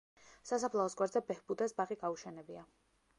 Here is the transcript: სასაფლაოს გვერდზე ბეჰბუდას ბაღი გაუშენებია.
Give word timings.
სასაფლაოს 0.51 0.95
გვერდზე 1.01 1.21
ბეჰბუდას 1.27 1.77
ბაღი 1.81 1.99
გაუშენებია. 2.05 2.65